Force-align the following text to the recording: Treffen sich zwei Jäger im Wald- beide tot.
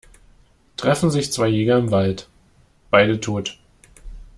Treffen 0.77 1.11
sich 1.11 1.31
zwei 1.31 1.47
Jäger 1.47 1.77
im 1.77 1.91
Wald- 1.91 2.27
beide 2.89 3.19
tot. 3.19 3.59